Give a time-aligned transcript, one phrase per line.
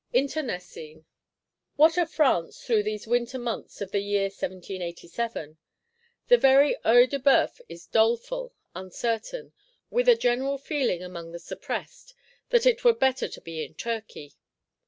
[0.13, 1.05] Internecine.
[1.75, 5.59] What a France, through these winter months of the year 1787!
[6.27, 9.53] The very Œil de Bœuf is doleful, uncertain;
[9.91, 12.15] with a general feeling among the Suppressed,
[12.49, 14.33] that it were better to be in Turkey.